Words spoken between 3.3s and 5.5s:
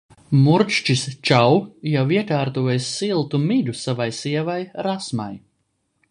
migu savai sievai Rasmai.